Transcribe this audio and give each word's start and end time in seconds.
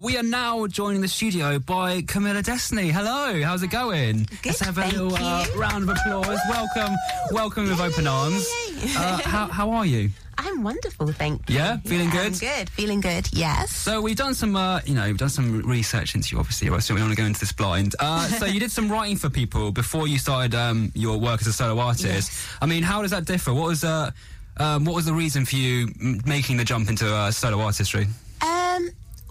We 0.00 0.16
are 0.16 0.22
now 0.22 0.64
joined 0.68 0.94
in 0.94 1.02
the 1.02 1.08
studio 1.08 1.58
by 1.58 2.02
Camilla 2.02 2.40
Destiny. 2.40 2.90
Hello, 2.90 3.42
how's 3.42 3.64
it 3.64 3.70
going? 3.72 4.28
Good, 4.42 4.46
Let's 4.46 4.60
have 4.60 4.78
a 4.78 4.86
little 4.86 5.12
uh, 5.12 5.44
round 5.56 5.82
of 5.82 5.96
applause. 5.96 6.38
Welcome, 6.48 6.94
welcome 7.32 7.64
with 7.68 7.80
open 7.80 8.06
arms. 8.06 8.46
yay. 8.76 8.94
Uh, 8.96 9.18
how, 9.24 9.46
how 9.48 9.70
are 9.72 9.84
you? 9.84 10.10
I'm 10.38 10.62
wonderful, 10.62 11.10
thank 11.10 11.50
you. 11.50 11.56
Yeah? 11.56 11.78
Feeling 11.78 12.10
good? 12.10 12.26
I'm 12.32 12.38
good, 12.38 12.70
feeling 12.70 13.00
good, 13.00 13.28
yes. 13.32 13.72
So 13.72 14.00
we've 14.00 14.14
done 14.16 14.34
some, 14.34 14.54
uh, 14.54 14.78
you 14.86 14.94
know, 14.94 15.04
we've 15.04 15.18
done 15.18 15.30
some 15.30 15.62
research 15.62 16.14
into 16.14 16.32
you, 16.32 16.38
obviously. 16.38 16.68
So 16.80 16.94
we 16.94 17.00
don't 17.00 17.08
want 17.08 17.16
to 17.16 17.20
go 17.20 17.26
into 17.26 17.40
this 17.40 17.50
blind. 17.50 17.96
Uh, 17.98 18.28
so 18.28 18.46
you 18.46 18.60
did 18.60 18.70
some 18.70 18.88
writing 18.92 19.16
for 19.16 19.30
people 19.30 19.72
before 19.72 20.06
you 20.06 20.18
started 20.18 20.54
um, 20.54 20.92
your 20.94 21.18
work 21.18 21.40
as 21.40 21.48
a 21.48 21.52
solo 21.52 21.80
artist. 21.82 22.04
Yes. 22.30 22.46
I 22.62 22.66
mean, 22.66 22.84
how 22.84 23.02
does 23.02 23.10
that 23.10 23.24
differ? 23.24 23.52
What 23.52 23.66
was 23.66 23.82
uh, 23.82 24.12
um, 24.58 24.84
what 24.84 24.94
was 24.94 25.06
the 25.06 25.12
reason 25.12 25.44
for 25.44 25.56
you 25.56 25.88
m- 26.00 26.20
making 26.24 26.56
the 26.56 26.64
jump 26.64 26.88
into 26.88 27.12
uh, 27.12 27.32
solo 27.32 27.58
artistry? 27.60 28.06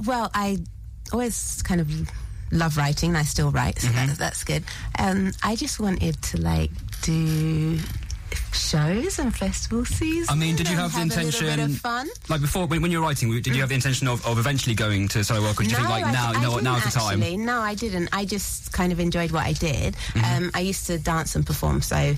Well, 0.05 0.29
I 0.33 0.57
always 1.11 1.61
kind 1.63 1.81
of 1.81 1.89
love 2.51 2.77
writing. 2.77 3.15
I 3.15 3.23
still 3.23 3.51
write, 3.51 3.79
so 3.79 3.87
Mm-hmm. 3.87 4.07
that, 4.07 4.17
that's 4.17 4.43
good. 4.43 4.63
Um, 4.99 5.31
I 5.43 5.55
just 5.55 5.79
wanted 5.79 6.21
to 6.23 6.41
like 6.41 6.71
do 7.01 7.79
shows 8.51 9.19
and 9.19 9.35
festival 9.35 9.85
season. 9.85 10.25
I 10.29 10.35
mean, 10.35 10.55
did 10.55 10.69
you 10.69 10.75
have 10.75 10.91
the 10.91 10.97
bit 10.99 11.17
intention? 11.17 11.59
of 11.59 11.77
fun? 11.77 12.07
Like 12.29 12.41
before, 12.41 12.65
when, 12.67 12.81
when 12.81 12.91
you 12.91 12.99
were 12.99 13.05
writing, 13.07 13.31
did 13.41 13.47
you 13.55 13.61
have 13.61 13.69
the 13.69 13.75
intention 13.75 14.07
of, 14.07 14.25
of 14.25 14.37
eventually 14.39 14.75
going 14.75 15.07
to 15.09 15.23
solo 15.23 15.41
work, 15.41 15.59
or 15.59 15.63
did 15.63 15.71
you 15.71 15.77
think 15.77 15.89
like 15.89 16.05
I 16.05 16.11
now, 16.11 16.31
di- 16.33 16.39
you 16.39 16.45
know 16.45 16.51
I 16.51 16.55
what, 16.55 16.63
now's 16.63 16.83
the 16.83 16.89
time? 16.91 17.21
Actually, 17.21 17.37
no, 17.37 17.59
I 17.61 17.75
didn't. 17.75 18.09
I 18.11 18.25
just 18.25 18.71
kind 18.73 18.91
of 18.91 18.99
enjoyed 18.99 19.31
what 19.31 19.45
I 19.45 19.53
did. 19.53 19.95
Mm-hmm. 20.13 20.43
Um, 20.45 20.51
I 20.53 20.59
used 20.61 20.87
to 20.87 20.97
dance 20.99 21.35
and 21.35 21.45
perform, 21.45 21.81
so 21.81 22.15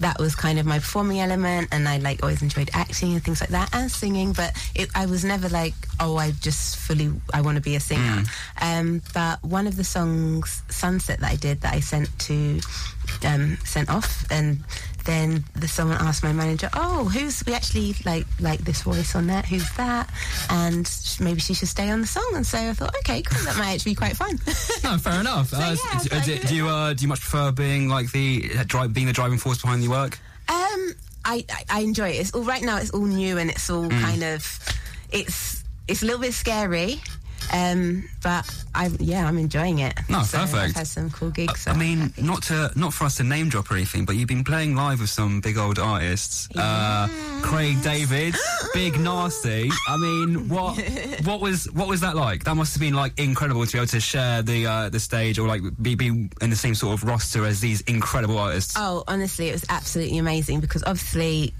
that 0.00 0.18
was 0.18 0.34
kind 0.34 0.58
of 0.58 0.66
my 0.66 0.78
performing 0.78 1.20
element, 1.20 1.68
and 1.72 1.88
I 1.88 1.98
like 1.98 2.22
always 2.22 2.42
enjoyed 2.42 2.70
acting 2.72 3.12
and 3.12 3.22
things 3.22 3.40
like 3.40 3.50
that, 3.50 3.70
and 3.72 3.90
singing. 3.90 4.32
But 4.32 4.52
it, 4.74 4.88
I 4.94 5.06
was 5.06 5.24
never 5.24 5.48
like, 5.48 5.74
oh, 6.00 6.16
I 6.16 6.32
just 6.32 6.76
fully 6.76 7.12
I 7.32 7.40
want 7.40 7.56
to 7.56 7.62
be 7.62 7.76
a 7.76 7.80
singer. 7.80 8.24
Mm. 8.24 8.28
Um, 8.60 9.02
but 9.14 9.42
one 9.44 9.66
of 9.66 9.76
the 9.76 9.84
songs, 9.84 10.62
Sunset, 10.68 11.20
that 11.20 11.30
I 11.30 11.36
did, 11.36 11.60
that 11.60 11.74
I 11.74 11.80
sent 11.80 12.08
to 12.20 12.60
um, 13.24 13.58
sent 13.64 13.88
off, 13.88 14.24
and 14.30 14.64
then 15.04 15.44
the 15.54 15.66
someone 15.68 15.96
asked 15.98 16.22
my 16.22 16.32
manager, 16.32 16.68
"Oh, 16.74 17.04
who's 17.08 17.42
we 17.46 17.54
actually 17.54 17.94
like 18.04 18.26
like 18.40 18.60
this 18.60 18.82
voice 18.82 19.14
on 19.14 19.26
that? 19.28 19.46
Who's 19.46 19.68
that?" 19.76 20.08
And 20.50 20.86
sh- 20.86 21.20
maybe 21.20 21.40
she 21.40 21.54
should 21.54 21.68
stay 21.68 21.90
on 21.90 22.00
the 22.00 22.06
song. 22.06 22.30
And 22.34 22.46
so 22.46 22.58
I 22.58 22.72
thought, 22.74 22.94
okay, 22.98 23.22
cool, 23.22 23.42
that 23.44 23.56
might 23.58 23.74
actually 23.74 23.92
be 23.92 23.96
quite 23.96 24.16
fun. 24.16 24.38
No, 24.84 24.98
fair 25.06 25.20
enough. 25.20 25.52
uh, 25.54 25.58
yeah, 25.58 25.96
s- 25.96 26.08
so- 26.08 26.20
do, 26.20 26.38
do 26.38 26.54
you 26.54 26.68
uh, 26.68 26.92
do 26.94 27.02
you 27.02 27.08
much 27.08 27.20
prefer 27.20 27.50
being 27.52 27.88
like 27.88 28.12
the 28.12 28.50
uh, 28.58 28.64
dri- 28.66 28.88
being 28.88 29.06
the 29.06 29.12
driving 29.12 29.38
force 29.38 29.60
behind 29.62 29.82
the 29.82 29.88
work? 29.88 30.18
um, 30.48 30.94
I, 31.24 31.44
I 31.50 31.64
I 31.70 31.80
enjoy 31.80 32.10
it. 32.10 32.16
It's 32.20 32.32
all 32.32 32.42
right 32.44 32.62
now. 32.62 32.78
It's 32.78 32.90
all 32.90 33.04
new 33.06 33.38
and 33.38 33.50
it's 33.50 33.68
all 33.70 33.84
Mm. 33.88 34.00
kind 34.02 34.22
of 34.24 34.58
it's 35.10 35.62
it's 35.88 36.02
a 36.02 36.06
little 36.06 36.20
bit 36.20 36.34
scary. 36.34 37.00
Um, 37.52 38.08
but 38.22 38.48
I 38.74 38.90
yeah, 38.98 39.26
I'm 39.26 39.38
enjoying 39.38 39.80
it. 39.80 39.94
No, 40.08 40.22
so 40.22 40.38
perfect. 40.38 40.56
I've 40.56 40.74
had 40.74 40.86
some 40.86 41.10
cool 41.10 41.30
gigs. 41.30 41.66
I 41.66 41.72
I'm 41.72 41.78
mean, 41.78 42.12
not 42.18 42.42
to 42.44 42.70
not 42.76 42.92
for 42.92 43.04
us 43.04 43.16
to 43.16 43.24
name 43.24 43.48
drop 43.48 43.70
or 43.70 43.74
anything, 43.74 44.04
but 44.04 44.16
you've 44.16 44.28
been 44.28 44.44
playing 44.44 44.76
live 44.76 45.00
with 45.00 45.10
some 45.10 45.40
big 45.40 45.58
old 45.58 45.78
artists. 45.78 46.48
Uh, 46.56 47.08
Craig 47.42 47.82
David, 47.82 48.34
Big 48.74 48.94
Narstie. 49.06 49.70
I 49.88 49.96
mean, 49.96 50.48
what 50.48 50.76
what 51.24 51.40
was 51.40 51.70
what 51.72 51.88
was 51.88 52.00
that 52.02 52.16
like? 52.16 52.44
That 52.44 52.54
must 52.54 52.74
have 52.74 52.80
been 52.80 52.94
like 52.94 53.18
incredible 53.18 53.64
to 53.66 53.72
be 53.72 53.78
able 53.78 53.86
to 53.88 54.00
share 54.00 54.42
the 54.42 54.66
uh, 54.66 54.88
the 54.88 55.00
stage 55.00 55.38
or 55.38 55.48
like 55.48 55.62
be, 55.80 55.94
be 55.94 56.08
in 56.08 56.50
the 56.50 56.56
same 56.56 56.74
sort 56.74 56.94
of 56.94 57.04
roster 57.04 57.44
as 57.44 57.60
these 57.60 57.80
incredible 57.82 58.38
artists. 58.38 58.74
Oh, 58.76 59.04
honestly, 59.08 59.48
it 59.48 59.52
was 59.52 59.64
absolutely 59.68 60.18
amazing 60.18 60.60
because 60.60 60.82
obviously 60.84 61.54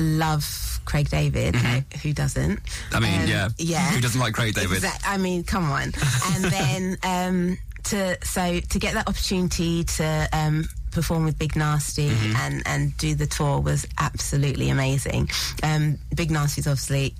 love 0.00 0.80
Craig 0.84 1.08
David. 1.10 1.54
like, 1.62 1.92
who 2.02 2.12
doesn't? 2.12 2.62
Mm-hmm. 2.64 2.96
I 2.96 3.00
mean, 3.00 3.20
Um, 3.22 3.28
yeah, 3.28 3.48
yeah. 3.58 3.90
Who 3.92 4.00
doesn't 4.00 4.20
like 4.20 4.34
Craig 4.34 4.54
David? 4.54 4.82
I 5.06 5.16
mean, 5.18 5.44
come 5.44 5.70
on. 5.70 5.92
And 6.34 6.44
then 6.56 6.98
um, 7.02 7.58
to 7.84 8.16
so 8.24 8.60
to 8.60 8.78
get 8.78 8.94
that 8.94 9.08
opportunity 9.08 9.84
to 9.84 10.28
um, 10.32 10.68
perform 10.90 11.24
with 11.24 11.38
Big 11.38 11.52
Narstie 11.52 12.10
Mm-hmm. 12.10 12.36
and 12.36 12.62
and 12.66 12.96
do 12.98 13.14
the 13.14 13.26
tour 13.26 13.60
was 13.60 13.86
absolutely 13.98 14.70
amazing. 14.70 15.30
Um, 15.62 15.98
Big 16.14 16.30
Narstie's 16.30 16.66
obviously. 16.66 17.14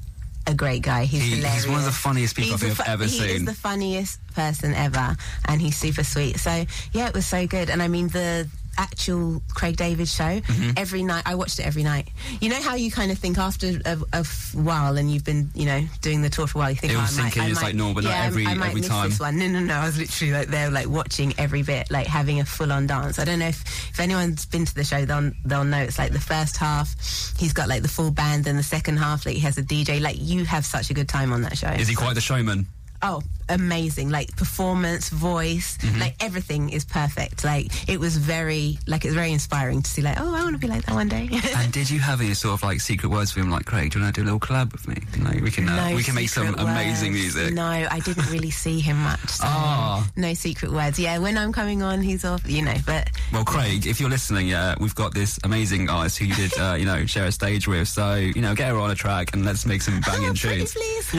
A 0.46 0.54
great 0.54 0.82
guy. 0.82 1.04
He's 1.04 1.22
He- 1.22 1.34
he's 1.46 1.66
one 1.68 1.78
of 1.80 1.84
the 1.84 1.92
funniest 1.92 2.34
people 2.34 2.52
I 2.52 2.56
He's 2.56 2.60
think 2.62 2.76
the 2.78 2.82
I've 2.84 2.88
ever 2.88 3.04
he 3.04 3.10
seen. 3.10 3.28
is 3.28 3.44
the 3.44 3.54
funniest 3.54 4.18
person 4.34 4.72
ever, 4.74 5.14
and 5.46 5.60
he's 5.60 5.76
super 5.76 6.02
sweet. 6.02 6.40
So 6.40 6.64
yeah, 6.92 7.06
it 7.08 7.14
was 7.14 7.26
so 7.26 7.46
good. 7.46 7.68
And 7.68 7.82
I 7.82 7.88
mean 7.88 8.08
the 8.08 8.48
actual 8.80 9.42
Craig 9.54 9.76
David 9.76 10.08
show 10.08 10.40
Mm-hmm. 10.40 10.70
every 10.76 11.02
night. 11.02 11.22
I 11.26 11.34
watched 11.34 11.58
it 11.60 11.66
every 11.66 11.82
night. 11.82 12.08
You 12.40 12.48
know 12.48 12.60
how 12.60 12.74
you 12.74 12.90
kind 12.90 13.12
of 13.12 13.18
think 13.18 13.36
after 13.38 13.78
a, 13.84 13.98
a 14.12 14.24
while, 14.54 14.96
and 14.96 15.10
you've 15.12 15.24
been 15.24 15.50
you 15.54 15.66
know 15.66 15.82
doing 16.00 16.22
the 16.22 16.30
tour 16.30 16.46
for 16.46 16.58
a 16.58 16.60
while. 16.62 16.70
You 16.70 16.76
think 16.76 16.94
oh, 16.94 16.96
I 16.98 17.22
might, 17.22 17.36
I 17.38 17.46
it's 17.46 17.54
might- 17.56 17.62
like 17.68 17.74
normal, 17.74 17.94
but 17.96 18.04
yeah, 18.04 18.22
I- 18.22 18.26
every- 18.26 18.46
I 18.46 18.54
might 18.54 18.68
every 18.68 18.80
miss 18.80 18.88
time. 18.88 19.10
This 19.10 19.20
one. 19.20 19.38
No, 19.38 19.46
no, 19.48 19.60
no. 19.60 19.74
I 19.74 19.84
was 19.86 19.98
literally 19.98 20.32
like 20.32 20.48
there, 20.48 20.70
like 20.70 20.88
watching 20.88 21.34
every 21.38 21.62
bit, 21.62 21.90
like 21.90 22.06
having 22.06 22.40
a 22.40 22.44
full 22.44 22.72
on 22.72 22.86
dance. 22.86 23.18
I 23.18 23.24
don't 23.24 23.38
know 23.38 23.48
if 23.48 23.60
if 23.90 24.00
anyone's 24.00 24.46
been 24.46 24.64
to 24.64 24.74
the 24.74 24.84
show, 24.84 25.04
they'll 25.04 25.30
they'll 25.44 25.64
know 25.64 25.82
it's 25.82 25.98
like 25.98 26.12
the 26.12 26.18
first 26.20 26.56
half, 26.56 26.94
he's 27.38 27.52
got 27.52 27.68
like 27.68 27.82
the 27.82 27.88
full 27.88 28.10
band, 28.10 28.46
and 28.46 28.58
the 28.58 28.62
second 28.62 28.96
half, 28.96 29.26
like 29.26 29.34
he 29.34 29.40
has 29.42 29.58
a 29.58 29.62
DJ. 29.62 30.00
Like 30.00 30.16
you 30.18 30.44
have 30.46 30.64
such 30.64 30.88
a 30.90 30.94
good 30.94 31.08
time 31.08 31.32
on 31.32 31.42
that 31.42 31.58
show. 31.58 31.68
Is 31.68 31.88
he 31.88 31.94
quite 31.94 32.14
the 32.14 32.20
showman? 32.20 32.66
Oh, 33.02 33.22
amazing! 33.50 34.10
Like 34.10 34.34
performance, 34.36 35.08
voice, 35.10 35.76
Mm-hmm. 35.80 36.00
like 36.00 36.14
everything 36.20 36.70
is 36.70 36.84
perfect. 36.84 37.44
Like 37.44 37.88
it 37.88 37.98
was 38.00 38.16
very, 38.16 38.78
like 38.86 39.04
it's 39.04 39.14
very 39.14 39.32
inspiring 39.32 39.82
to 39.82 39.90
see. 39.90 40.02
Like, 40.02 40.18
oh, 40.20 40.34
I 40.34 40.42
want 40.42 40.54
to 40.54 40.58
be 40.58 40.66
like 40.68 40.84
that 40.86 40.94
one 40.94 41.08
day. 41.08 41.28
And 41.56 41.72
did 41.72 41.90
you 41.90 42.00
have 42.00 42.20
any 42.20 42.34
sort 42.34 42.54
of 42.54 42.62
like 42.62 42.80
secret 42.80 43.08
words 43.10 43.32
for 43.32 43.40
him, 43.40 43.50
like 43.50 43.64
Craig? 43.66 43.90
Do 43.92 43.98
you 43.98 44.04
want 44.04 44.14
to 44.14 44.20
do 44.20 44.24
a 44.24 44.26
little 44.30 44.40
collab 44.40 44.72
with 44.72 44.86
me? 44.88 44.96
Like 45.24 45.42
we 45.42 45.50
can 45.50 45.68
uh, 45.68 45.90
No 45.90 45.96
we 45.96 46.02
can 46.02 46.14
make 46.14 46.28
some 46.28 46.46
secret 46.48 46.62
amazing 46.62 47.12
music. 47.12 47.52
No, 47.54 47.64
I 47.66 48.00
didn't 48.00 48.30
really 48.30 48.50
see 48.50 48.80
him 48.80 48.96
much. 48.98 49.28
So 49.28 49.44
Ah. 49.46 50.06
No 50.16 50.32
secret 50.34 50.70
words. 50.72 50.98
Yeah, 50.98 51.18
when 51.18 51.36
I'm 51.36 51.52
coming 51.52 51.82
on, 51.82 52.00
he's 52.02 52.24
off. 52.24 52.48
You 52.48 52.62
know, 52.62 52.74
but 52.86 53.10
Well, 53.32 53.44
Craig, 53.44 53.86
if 53.86 54.00
you're 54.00 54.10
listening, 54.10 54.48
yeah, 54.48 54.74
we've 54.80 54.94
got 54.94 55.14
this 55.14 55.38
amazing 55.44 55.88
artist 55.90 56.18
who 56.18 56.26
you 56.26 56.34
did, 56.34 56.56
uh, 56.58 56.74
you 56.78 56.84
know, 56.86 57.04
share 57.14 57.26
a 57.26 57.32
stage 57.32 57.66
with. 57.68 57.88
So, 57.88 58.14
you 58.14 58.40
know, 58.42 58.54
get 58.54 58.68
her 58.68 58.78
on 58.78 58.90
a 58.90 58.94
track 58.94 59.34
and 59.34 59.44
let's 59.44 59.66
make 59.66 59.82
some 59.82 60.00
banging 60.00 60.30
oh, 60.30 60.34
pretty 60.34 60.66
tunes. 60.66 60.74
please. 60.74 61.14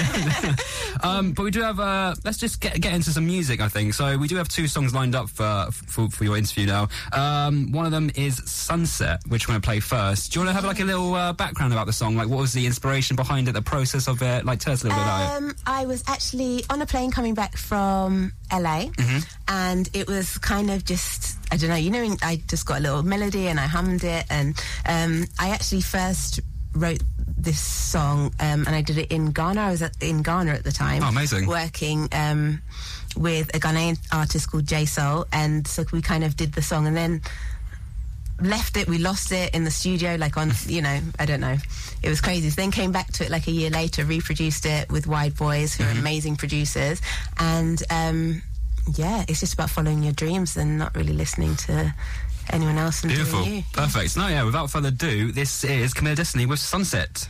Um, 1.03 1.31
but 1.33 1.43
we 1.43 1.51
do 1.51 1.61
have, 1.61 1.79
uh, 1.79 2.15
let's 2.23 2.37
just 2.37 2.61
get, 2.61 2.79
get 2.81 2.93
into 2.93 3.09
some 3.11 3.25
music, 3.25 3.61
I 3.61 3.67
think. 3.67 3.93
So 3.93 4.17
we 4.17 4.27
do 4.27 4.35
have 4.37 4.47
two 4.49 4.67
songs 4.67 4.93
lined 4.93 5.15
up 5.15 5.29
for, 5.29 5.67
for, 5.71 6.09
for 6.09 6.23
your 6.23 6.37
interview 6.37 6.65
now. 6.65 6.87
Um, 7.13 7.71
one 7.71 7.85
of 7.85 7.91
them 7.91 8.11
is 8.15 8.41
Sunset, 8.49 9.21
which 9.27 9.47
we're 9.47 9.53
going 9.53 9.61
to 9.61 9.65
play 9.65 9.79
first. 9.79 10.31
Do 10.31 10.39
you 10.39 10.45
want 10.45 10.49
to 10.55 10.61
have 10.61 10.65
like 10.65 10.79
a 10.79 10.83
little 10.85 11.13
uh, 11.15 11.33
background 11.33 11.73
about 11.73 11.85
the 11.87 11.93
song? 11.93 12.15
Like, 12.15 12.27
what 12.29 12.39
was 12.39 12.53
the 12.53 12.65
inspiration 12.65 13.15
behind 13.15 13.47
it, 13.47 13.53
the 13.53 13.61
process 13.61 14.07
of 14.07 14.21
it? 14.21 14.45
Like, 14.45 14.59
tell 14.59 14.73
us 14.73 14.83
a 14.83 14.87
little 14.87 14.99
bit 14.99 15.03
about 15.05 15.33
it. 15.33 15.37
Um, 15.43 15.55
I 15.65 15.85
was 15.85 16.03
actually 16.07 16.63
on 16.69 16.81
a 16.81 16.85
plane 16.85 17.11
coming 17.11 17.33
back 17.33 17.57
from 17.57 18.33
LA, 18.51 18.81
Mm-hmm. 18.91 19.19
and 19.47 19.89
it 19.93 20.07
was 20.07 20.37
kind 20.37 20.69
of 20.71 20.83
just 20.85 21.37
I 21.51 21.57
don't 21.57 21.69
know. 21.69 21.75
You 21.75 21.89
know, 21.91 22.15
I 22.23 22.41
just 22.47 22.65
got 22.65 22.79
a 22.79 22.81
little 22.81 23.03
melody 23.03 23.47
and 23.47 23.59
I 23.59 23.65
hummed 23.67 24.03
it, 24.03 24.25
and 24.29 24.55
um, 24.87 25.25
I 25.39 25.49
actually 25.49 25.81
first 25.81 26.39
wrote 26.73 27.01
this 27.43 27.59
song 27.59 28.33
um, 28.39 28.65
and 28.65 28.69
I 28.69 28.81
did 28.81 28.97
it 28.97 29.11
in 29.11 29.31
Ghana. 29.31 29.61
I 29.61 29.71
was 29.71 29.81
at, 29.81 30.01
in 30.01 30.21
Ghana 30.21 30.51
at 30.51 30.63
the 30.63 30.71
time. 30.71 31.03
Oh, 31.03 31.07
amazing. 31.07 31.47
Working 31.47 32.07
um, 32.11 32.61
with 33.15 33.53
a 33.55 33.59
Ghanaian 33.59 33.97
artist 34.11 34.51
called 34.51 34.65
J 34.65 34.85
Soul, 34.85 35.25
and 35.31 35.67
so 35.67 35.83
we 35.91 36.01
kind 36.01 36.23
of 36.23 36.35
did 36.35 36.53
the 36.53 36.61
song, 36.61 36.87
and 36.87 36.95
then 36.95 37.21
left 38.41 38.75
it 38.75 38.87
we 38.87 38.97
lost 38.97 39.31
it 39.31 39.53
in 39.53 39.63
the 39.65 39.69
studio 39.71 40.15
like 40.15 40.35
on 40.35 40.51
you 40.65 40.81
know 40.81 40.99
i 41.19 41.25
don't 41.27 41.41
know 41.41 41.55
it 42.01 42.09
was 42.09 42.21
crazy 42.21 42.49
so 42.49 42.59
then 42.59 42.71
came 42.71 42.91
back 42.91 43.11
to 43.11 43.23
it 43.23 43.29
like 43.29 43.47
a 43.47 43.51
year 43.51 43.69
later 43.69 44.03
reproduced 44.03 44.65
it 44.65 44.91
with 44.91 45.05
Wideboys 45.05 45.77
who 45.77 45.83
are 45.83 45.99
amazing 45.99 46.35
producers 46.35 47.01
and 47.37 47.83
um 47.91 48.41
yeah 48.95 49.23
it's 49.27 49.41
just 49.41 49.53
about 49.53 49.69
following 49.69 50.01
your 50.01 50.13
dreams 50.13 50.57
and 50.57 50.79
not 50.79 50.95
really 50.95 51.13
listening 51.13 51.55
to 51.55 51.93
anyone 52.51 52.77
else 52.77 53.01
Beautiful. 53.01 53.45
Perfect. 53.73 54.17
No, 54.17 54.27
yeah, 54.27 54.43
without 54.43 54.69
further 54.69 54.89
ado, 54.89 55.31
this 55.31 55.63
is 55.63 55.93
Camilla 55.93 56.15
Destiny 56.15 56.45
with 56.45 56.59
Sunset. 56.59 57.27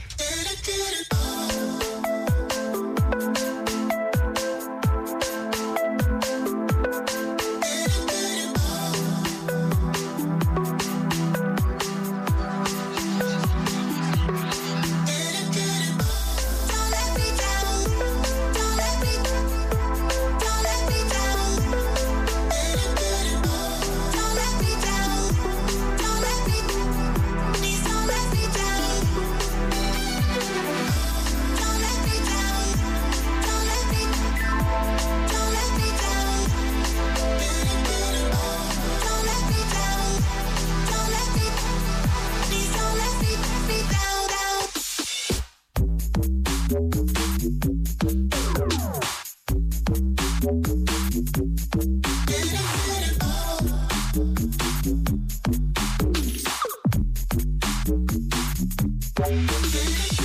baby. 59.70 60.21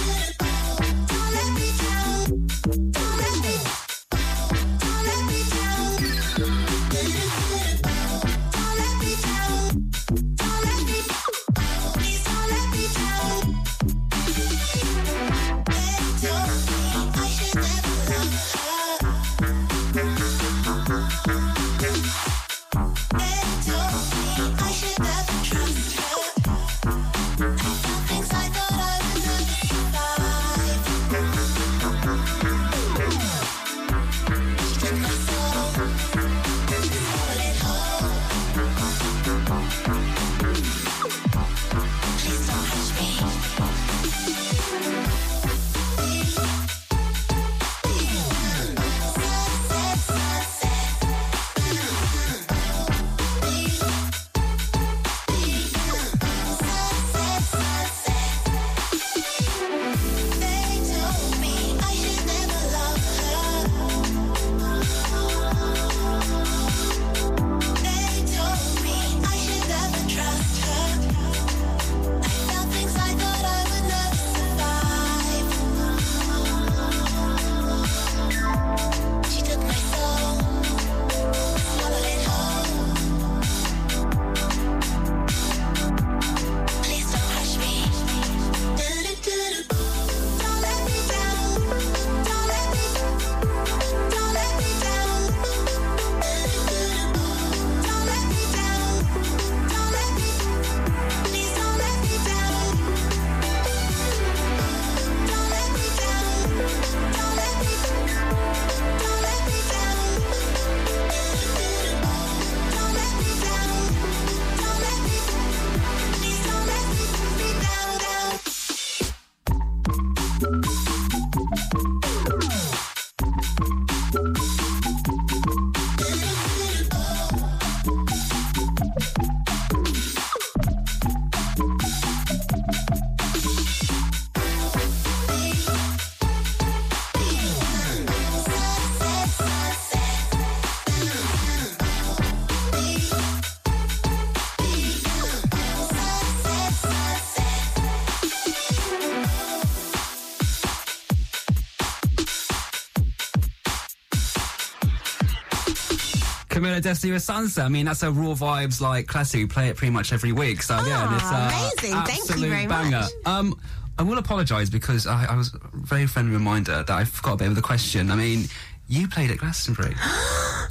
Camilla 156.57 156.81
Destiny 156.81 157.13
with 157.13 157.23
Sunset. 157.23 157.67
I 157.67 157.69
mean, 157.69 157.85
that's 157.85 158.03
a 158.03 158.11
Raw 158.11 158.33
Vibes 158.35 158.81
like 158.81 159.07
classic. 159.07 159.41
We 159.41 159.47
play 159.47 159.69
it 159.69 159.77
pretty 159.77 159.91
much 159.93 160.11
every 160.15 160.33
week. 160.33 160.63
So 160.63 160.75
yeah, 160.87 161.07
Ah, 161.07 161.71
it's 161.75 161.83
uh, 161.85 161.91
amazing. 161.93 162.03
Thank 162.07 162.41
you 162.41 162.49
very 162.49 162.67
banger. 162.67 163.01
much. 163.01 163.11
Um, 163.27 163.61
I 163.99 164.03
will 164.05 164.17
apologise 164.17 164.71
because 164.71 165.07
I, 165.07 165.27
I 165.27 165.37
was 165.37 165.53
a 165.55 165.61
very 165.75 166.07
friendly 166.07 166.33
reminder 166.33 166.83
that 166.83 166.91
I 166.91 167.05
forgot 167.05 167.35
a 167.35 167.37
bit 167.37 167.49
of 167.49 167.57
the 167.57 167.61
question. 167.61 168.11
I 168.11 168.15
mean, 168.15 168.47
you 168.89 169.07
played 169.07 169.31
at 169.31 169.37
Glastonbury. 169.37 169.95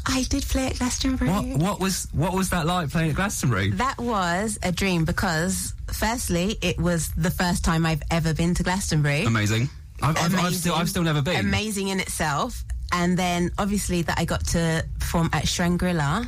I 0.07 0.25
did 0.27 0.41
play 0.45 0.65
at 0.65 0.79
Glastonbury. 0.79 1.29
what 1.29 1.45
what 1.59 1.79
was 1.79 2.07
what 2.13 2.33
was 2.33 2.49
that 2.49 2.65
like 2.65 2.89
playing 2.89 3.11
at 3.11 3.15
Glastonbury? 3.15 3.69
That 3.69 3.99
was 3.99 4.57
a 4.63 4.71
dream 4.71 5.05
because, 5.05 5.75
firstly, 5.93 6.57
it 6.63 6.79
was 6.79 7.09
the 7.15 7.29
first 7.29 7.63
time 7.63 7.85
I've 7.85 8.01
ever 8.09 8.33
been 8.33 8.55
to 8.55 8.63
Glastonbury. 8.63 9.23
Amazing. 9.25 9.69
I've, 10.01 10.17
I've, 10.17 10.35
I've 10.35 10.55
still 10.55 10.73
I've 10.73 10.89
still 10.89 11.03
never 11.03 11.21
been. 11.21 11.35
Amazing 11.45 11.89
in 11.89 11.99
itself. 11.99 12.63
And 12.97 13.17
then, 13.19 13.51
obviously, 13.57 14.03
that 14.03 14.17
I 14.17 14.23
got 14.25 14.45
to 14.47 14.85
perform 14.99 15.29
at 15.33 15.45
Shangri-La 15.47 16.23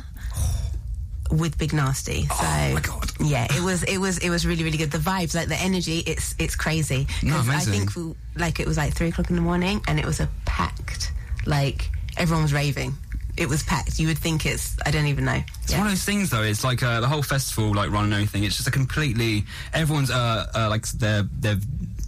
with 1.30 1.56
Big 1.58 1.70
Narstie. 1.72 2.26
So, 2.28 2.34
Oh, 2.40 2.74
my 2.74 2.80
God. 2.80 3.10
yeah, 3.20 3.46
it 3.50 3.62
was, 3.62 3.82
it 3.84 3.96
was, 3.98 4.18
it 4.18 4.28
was 4.30 4.46
really, 4.46 4.64
really 4.64 4.76
good. 4.78 4.90
The 4.90 4.98
vibes, 4.98 5.34
like 5.34 5.48
the 5.48 5.56
energy, 5.56 5.98
it's, 6.00 6.34
it's 6.38 6.54
crazy. 6.56 7.06
No, 7.22 7.34
'Cause 7.36 7.48
I 7.48 7.60
think, 7.60 7.94
we, 7.96 8.14
like, 8.36 8.60
it 8.60 8.66
was 8.66 8.76
like 8.76 8.94
three 8.94 9.08
o'clock 9.08 9.30
in 9.30 9.36
the 9.36 9.42
morning, 9.42 9.80
and 9.88 9.98
it 9.98 10.04
was 10.06 10.20
a 10.20 10.28
packed, 10.44 11.12
like, 11.46 11.90
everyone 12.18 12.42
was 12.42 12.52
raving. 12.52 12.94
It 13.38 13.48
was 13.48 13.62
packed. 13.62 13.98
You 13.98 14.08
would 14.08 14.18
think 14.18 14.44
it's, 14.46 14.76
I 14.84 14.90
don't 14.90 15.06
even 15.06 15.24
know. 15.24 15.40
It's 15.62 15.72
Yeah. 15.72 15.78
one 15.78 15.86
of 15.86 15.92
those 15.92 16.04
things, 16.04 16.28
though. 16.30 16.42
It's 16.42 16.64
like 16.64 16.82
uh, 16.82 17.00
the 17.00 17.08
whole 17.08 17.22
festival, 17.22 17.72
like 17.74 17.90
run 17.90 18.04
and 18.04 18.12
everything. 18.14 18.44
It's 18.44 18.56
just 18.56 18.68
a 18.68 18.72
completely 18.72 19.44
everyone's 19.72 20.10
uh, 20.10 20.46
uh 20.54 20.68
like 20.68 20.84
their 20.88 21.22
their 21.38 21.56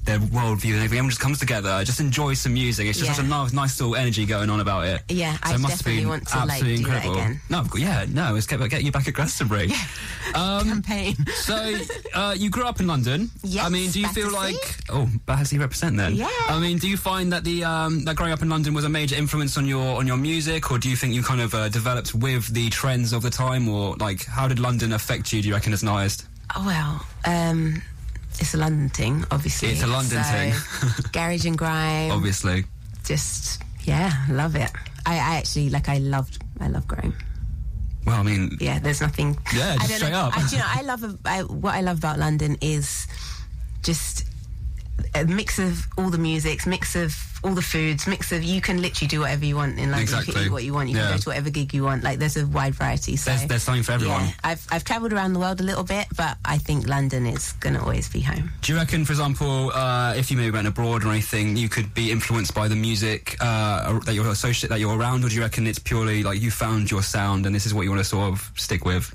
their 0.05 0.19
worldview 0.19 0.73
and 0.75 0.77
everything. 0.77 0.85
Everyone 0.99 1.09
just 1.11 1.21
comes 1.21 1.39
together, 1.39 1.83
just 1.85 2.01
enjoy 2.01 2.35
some 2.35 2.55
music. 2.55 2.87
It's 2.89 2.99
just 2.99 3.11
Yeah. 3.11 3.15
such 3.17 3.25
a 3.25 3.29
nice, 3.29 3.53
nice 3.53 3.79
little 3.81 3.97
energy 3.97 4.25
going 4.27 4.49
on 4.51 4.61
about 4.61 4.87
it. 4.87 5.03
Yeah, 5.09 5.35
so 5.35 5.39
I 5.43 5.55
it 5.55 5.59
must 5.59 5.73
have 5.73 5.79
definitely 5.81 6.01
been 6.01 6.09
want 6.09 6.27
to, 6.29 6.39
like, 6.39 6.51
absolutely 6.51 6.77
do 6.79 6.83
that 6.85 6.95
incredible. 7.05 7.15
again. 7.23 7.41
No, 7.49 7.67
yeah, 7.77 8.07
no, 8.09 8.35
it's 8.37 8.47
get, 8.47 8.71
get 8.71 8.83
you 8.83 8.93
back 8.93 9.07
at 9.09 9.15
Glastonbury. 9.15 9.71
Campaign. 10.35 11.17
So 11.41 11.77
uh, 12.15 12.35
you 12.39 12.51
grew 12.51 12.65
up 12.65 12.81
in 12.81 12.87
London. 12.87 13.31
Yes, 13.43 13.65
I 13.65 13.69
mean, 13.71 13.91
do 13.91 14.01
you 14.01 14.09
feel 14.09 14.31
like 14.31 14.55
oh 14.91 15.09
Battersea 15.27 15.59
represent 15.59 15.97
then? 15.97 16.15
Yeah. 16.15 16.29
I 16.49 16.59
mean, 16.61 16.79
do 16.79 16.89
you 16.89 16.97
find 16.97 17.33
that 17.33 17.45
the 17.45 17.65
um, 17.65 18.05
that 18.05 18.17
growing 18.17 18.33
up 18.33 18.43
in 18.43 18.49
London 18.49 18.75
was 18.75 18.85
a 18.85 18.89
major 18.89 19.17
influence 19.17 19.57
on 19.57 19.67
your 19.67 19.99
on 19.99 20.07
your 20.07 20.17
music, 20.17 20.71
or 20.71 20.79
do 20.79 20.89
you 20.89 20.97
think 20.97 21.15
you 21.15 21.23
kind 21.23 21.41
of 21.41 21.55
uh, 21.55 21.69
developed 21.69 22.15
with 22.15 22.47
the 22.53 22.69
trends 22.71 23.13
of 23.13 23.23
the 23.23 23.31
time, 23.31 23.69
or 23.69 23.97
like 23.97 24.25
how 24.27 24.47
did 24.49 24.59
London 24.59 24.93
affect 24.93 25.33
you? 25.33 25.43
Do 25.43 25.49
you 25.49 25.55
reckon 25.55 25.73
as 25.73 25.83
an 25.83 25.89
artist? 25.89 26.27
Oh, 26.55 26.65
well, 26.67 27.07
um, 27.25 27.81
it's 28.39 28.55
a 28.55 28.57
London 28.59 28.89
thing, 28.89 29.25
obviously. 29.31 29.71
It's 29.71 29.83
a 29.83 29.87
London 29.87 30.23
So, 30.23 30.31
thing. 30.31 31.05
garage 31.13 31.47
and 31.47 31.59
grime. 31.59 32.11
Obviously. 32.13 32.65
Just 33.05 33.63
yeah, 33.85 34.13
love 34.31 34.55
it. 34.57 34.71
I, 35.07 35.15
I 35.15 35.37
actually 35.39 35.71
like. 35.71 35.89
I 35.89 35.99
loved. 35.99 36.43
I 36.61 36.69
love 36.69 36.87
grime. 36.87 37.15
Well, 38.07 38.19
I 38.21 38.23
mean, 38.23 38.57
Yeah, 38.61 38.79
there's 38.79 39.01
nothing. 39.01 39.37
Yeah, 39.55 39.73
I 39.73 39.77
just 39.77 39.89
don't 39.89 39.97
straight 39.99 40.13
know. 40.13 40.21
up. 40.21 40.37
I, 40.39 40.49
you 40.51 40.59
know, 40.59 40.65
I 40.67 40.83
love. 40.83 41.19
I, 41.25 41.43
what 41.43 41.75
I 41.75 41.81
love 41.81 41.99
about 41.99 42.19
London 42.19 42.57
is 42.61 43.07
just 43.83 44.25
a 45.15 45.25
mix 45.25 45.59
of 45.59 45.87
all 45.99 46.11
the 46.11 46.19
musics, 46.19 46.67
mix 46.67 46.95
of 46.95 47.13
all 47.43 47.55
the 47.55 47.63
foods, 47.63 48.07
mix 48.07 48.33
of 48.33 48.43
you 48.43 48.61
can 48.61 48.83
literally 48.83 49.09
do 49.09 49.21
whatever 49.21 49.45
you 49.45 49.57
want 49.57 49.73
in 49.79 49.91
London. 49.91 49.97
You 49.99 50.03
Exactly. 50.03 50.35
can 50.35 50.43
eat 50.45 50.51
what 50.53 50.65
you 50.65 50.75
want. 50.75 50.89
You 50.91 50.97
Yeah. 50.97 51.03
can 51.09 51.13
go 51.13 51.19
to 51.19 51.29
whatever 51.31 51.51
gig 51.51 51.73
you 51.75 51.85
want. 51.85 52.03
Like 52.05 52.19
there's 52.19 52.37
a 52.37 52.47
wide 52.47 52.75
variety. 52.75 53.17
So 53.17 53.31
There's- 53.31 53.49
there's 53.49 53.63
something 53.63 53.83
for 53.83 53.93
everyone. 53.93 54.25
Yeah, 54.27 54.33
I've 54.45 54.67
I've 54.71 54.85
travelled 54.85 55.13
around 55.13 55.33
the 55.33 55.39
world 55.41 55.61
a 55.61 55.65
little 55.65 55.85
bit, 55.85 56.07
but 56.17 56.37
I 56.45 56.59
think 56.59 56.87
London 56.87 57.27
is 57.27 57.53
gonna 57.61 57.81
always 57.81 58.09
be 58.09 58.21
home. 58.21 58.53
do 58.63 58.73
you 58.73 58.79
reckon, 58.79 59.05
for 59.05 59.13
example, 59.13 59.71
uh, 59.73 60.15
if 60.17 60.31
you 60.31 60.37
maybe 60.37 60.51
went 60.51 60.67
abroad 60.69 61.05
or 61.05 61.11
anything, 61.11 61.57
you 61.57 61.69
could 61.69 61.95
be 61.95 62.11
influenced 62.11 62.55
by 62.55 62.69
the 62.69 62.77
music 62.77 63.37
uh, 63.41 63.99
that 64.01 64.15
you're 64.15 64.29
associate 64.29 64.69
that 64.71 64.81
you're 64.81 64.97
around, 64.97 65.25
or 65.25 65.29
do 65.29 65.35
you 65.35 65.41
reckon 65.43 65.67
it's 65.67 65.79
purely 65.79 66.23
like 66.23 66.41
you 66.41 66.51
found 66.51 66.91
your 66.91 67.03
sound 67.03 67.47
and 67.47 67.55
this 67.55 67.67
is 67.67 67.73
what 67.75 67.83
you 67.83 67.91
want 67.91 68.01
to 68.01 68.05
sort 68.09 68.31
of 68.33 68.51
stick 68.57 68.85
with? 68.85 69.13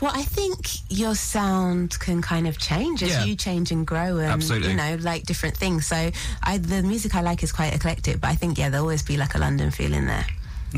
Well, 0.00 0.12
I 0.14 0.22
think 0.22 0.66
your 0.88 1.14
sound 1.14 1.98
can 2.00 2.22
kind 2.22 2.46
of 2.48 2.58
change 2.58 3.02
as 3.02 3.10
Yeah. 3.10 3.24
you 3.24 3.36
change 3.36 3.70
and 3.70 3.86
grow, 3.86 4.16
and 4.18 4.30
Absolutely. 4.32 4.70
you 4.70 4.76
know, 4.76 4.96
like 5.00 5.24
different 5.26 5.56
things. 5.56 5.86
So, 5.86 6.10
I 6.42 6.58
the 6.58 6.82
music 6.82 7.14
I 7.14 7.20
like 7.20 7.42
is 7.42 7.52
quite 7.52 7.74
eclectic, 7.74 8.20
but 8.20 8.28
I 8.30 8.34
think 8.34 8.56
yeah, 8.58 8.70
there'll 8.70 8.84
always 8.86 9.02
be 9.02 9.16
like 9.16 9.34
a 9.34 9.38
London 9.38 9.70
feel 9.70 9.92
in 9.92 10.06
there. 10.06 10.26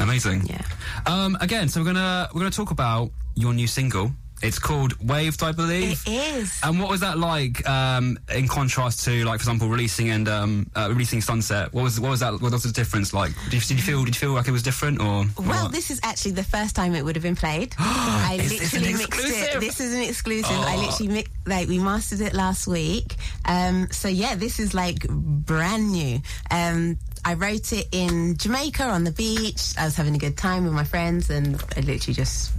Amazing. 0.00 0.46
Yeah. 0.46 0.62
Um, 1.06 1.36
again, 1.40 1.68
so 1.68 1.80
we're 1.80 1.86
gonna 1.86 2.28
we're 2.32 2.40
gonna 2.40 2.50
talk 2.50 2.70
about 2.72 3.10
your 3.36 3.52
new 3.54 3.66
single. 3.66 4.12
It's 4.42 4.58
called 4.58 4.94
Waved, 5.06 5.42
I 5.42 5.52
believe. 5.52 6.02
It 6.06 6.10
is. 6.36 6.60
And 6.62 6.80
what 6.80 6.88
was 6.90 7.00
that 7.00 7.18
like 7.18 7.66
um, 7.68 8.18
in 8.34 8.48
contrast 8.48 9.04
to, 9.04 9.24
like, 9.24 9.38
for 9.40 9.42
example, 9.42 9.68
releasing 9.68 10.10
and 10.10 10.28
um, 10.28 10.70
uh, 10.74 10.88
releasing 10.90 11.20
Sunset? 11.20 11.72
What 11.72 11.84
was 11.84 12.00
what 12.00 12.10
was 12.10 12.20
that? 12.20 12.32
What 12.40 12.52
was 12.52 12.62
the 12.64 12.72
difference 12.72 13.12
like? 13.14 13.32
Did 13.44 13.54
you, 13.54 13.60
did 13.60 13.70
you 13.70 13.82
feel 13.82 14.04
did 14.04 14.14
you 14.14 14.18
feel 14.20 14.32
like 14.32 14.48
it 14.48 14.52
was 14.52 14.62
different 14.62 15.00
or? 15.00 15.24
Well, 15.38 15.66
or- 15.66 15.70
this 15.70 15.90
is 15.90 16.00
actually 16.02 16.32
the 16.32 16.44
first 16.44 16.74
time 16.74 16.94
it 16.94 17.04
would 17.04 17.14
have 17.16 17.22
been 17.22 17.36
played. 17.36 17.74
I 17.78 18.38
Is 18.40 18.52
literally 18.72 18.92
mixed 18.94 19.08
exclusive? 19.08 19.48
it. 19.56 19.60
This 19.60 19.80
is 19.80 19.94
an 19.94 20.02
exclusive. 20.02 20.50
I 20.56 20.74
Oh. 20.76 20.80
literally 20.86 21.12
mi- 21.12 21.26
like 21.46 21.68
we 21.68 21.78
mastered 21.78 22.20
it 22.20 22.34
last 22.34 22.66
week. 22.66 23.16
Um, 23.44 23.88
so 23.90 24.08
yeah, 24.08 24.34
this 24.34 24.58
is 24.58 24.74
like 24.74 25.06
brand 25.08 25.92
new. 25.92 26.20
Um, 26.50 26.98
I 27.24 27.34
wrote 27.34 27.72
it 27.72 27.86
in 27.92 28.36
Jamaica 28.36 28.82
on 28.82 29.04
the 29.04 29.12
beach. 29.12 29.74
I 29.78 29.84
was 29.84 29.94
having 29.94 30.14
a 30.16 30.18
good 30.18 30.36
time 30.36 30.64
with 30.64 30.72
my 30.72 30.82
friends, 30.84 31.30
and 31.30 31.62
I 31.76 31.80
literally 31.80 32.14
just 32.14 32.50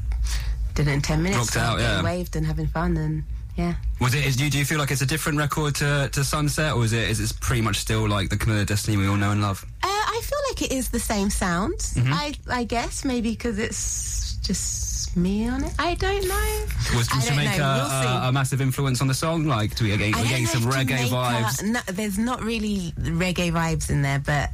did 0.73 0.87
it 0.87 0.91
in 0.91 1.01
ten 1.01 1.21
minutes. 1.23 1.55
Rocked 1.55 1.57
out, 1.57 1.79
yeah. 1.79 2.03
waved 2.03 2.35
and 2.35 2.45
having 2.45 2.67
fun, 2.67 2.97
and 2.97 3.23
yeah. 3.55 3.75
was 3.99 4.13
it? 4.13 4.25
Is, 4.25 4.35
do, 4.35 4.45
you, 4.45 4.49
do 4.49 4.57
you 4.57 4.65
feel 4.65 4.79
like 4.79 4.91
it's 4.91 5.01
a 5.01 5.05
different 5.05 5.37
record 5.37 5.75
to, 5.75 6.09
to 6.11 6.23
Sunset, 6.23 6.73
or 6.73 6.83
is 6.83 6.93
it 6.93 7.09
is 7.09 7.19
it 7.19 7.39
pretty 7.39 7.61
much 7.61 7.77
still 7.77 8.07
like 8.07 8.29
the 8.29 8.37
Camilla 8.37 8.65
Destiny 8.65 8.97
we 8.97 9.07
all 9.07 9.15
know 9.15 9.31
and 9.31 9.41
love? 9.41 9.65
Uh, 9.83 9.87
I 9.87 10.21
feel 10.23 10.39
like 10.49 10.61
it 10.61 10.75
is 10.75 10.89
the 10.89 10.99
same 10.99 11.29
sound. 11.29 11.77
Mm-hmm. 11.77 12.13
I 12.13 12.33
I 12.49 12.63
guess 12.63 13.05
maybe 13.05 13.31
because 13.31 13.59
it's 13.59 14.37
just 14.37 15.15
me 15.15 15.47
on 15.47 15.63
it. 15.63 15.73
I 15.77 15.93
don't 15.95 16.27
know. 16.27 16.65
Was, 16.95 17.07
was 17.13 17.27
don't 17.27 17.37
know. 17.37 17.43
We'll 17.43 17.85
uh, 17.85 18.29
a 18.29 18.31
massive 18.31 18.61
influence 18.61 18.99
on 19.01 19.07
the 19.07 19.13
song? 19.13 19.45
Like, 19.45 19.75
do 19.75 19.83
we 19.83 19.91
get, 19.91 20.01
I 20.01 20.05
we 20.05 20.11
don't 20.11 20.27
getting 20.27 20.45
some 20.47 20.63
reggae 20.63 21.07
Jamaica- 21.07 21.15
vibes? 21.15 21.63
No, 21.63 21.79
there's 21.87 22.17
not 22.17 22.41
really 22.41 22.93
reggae 22.97 23.51
vibes 23.51 23.89
in 23.89 24.01
there, 24.01 24.19
but. 24.19 24.49